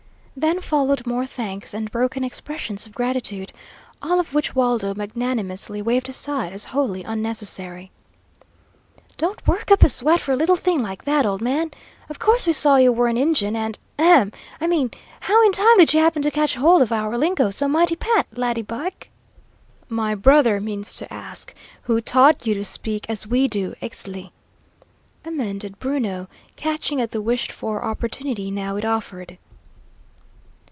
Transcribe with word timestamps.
Then 0.33 0.61
followed 0.61 1.05
more 1.05 1.25
thanks 1.25 1.71
and 1.73 1.91
broken 1.91 2.23
expressions 2.23 2.87
of 2.87 2.95
gratitude, 2.95 3.51
all 4.01 4.17
of 4.19 4.33
which 4.33 4.55
Waldo 4.55 4.93
magnanimously 4.95 5.81
waved 5.81 6.07
aside 6.09 6.51
as 6.53 6.65
wholly 6.71 7.03
unnecessary. 7.03 7.91
"Don't 9.17 9.45
work 9.45 9.69
up 9.71 9.83
a 9.83 9.89
sweat 9.89 10.21
for 10.21 10.31
a 10.31 10.37
little 10.37 10.55
thing 10.55 10.81
like 10.81 11.03
that, 11.03 11.25
old 11.27 11.41
man. 11.41 11.69
Of 12.09 12.17
course 12.17 12.47
we 12.47 12.53
saw 12.53 12.77
you 12.77 12.91
were 12.93 13.07
an 13.09 13.17
Injun 13.17 13.55
and 13.57 13.77
ahem! 13.99 14.31
I 14.61 14.65
mean, 14.67 14.89
how 15.19 15.45
in 15.45 15.51
time 15.51 15.77
did 15.77 15.93
you 15.93 15.99
happen 15.99 16.21
to 16.23 16.31
catch 16.31 16.55
hold 16.55 16.81
of 16.81 16.93
our 16.93 17.17
lingo 17.17 17.51
so 17.51 17.67
mighty 17.67 17.97
pat, 17.97 18.25
laddy 18.35 18.63
buck?" 18.63 19.09
"My 19.89 20.15
brother 20.15 20.59
means 20.61 20.93
to 20.95 21.13
ask 21.13 21.53
who 21.83 21.99
taught 22.01 22.47
you 22.47 22.53
to 22.55 22.63
speak 22.65 23.05
as 23.09 23.27
we 23.27 23.47
do, 23.49 23.75
Ixtli?" 23.81 24.31
amended 25.25 25.77
Bruno, 25.77 26.29
catching 26.55 26.99
at 27.01 27.11
the 27.11 27.21
wished 27.21 27.51
for 27.51 27.83
opportunity 27.83 28.49
now 28.49 28.75
it 28.77 28.85
offered. 28.85 29.37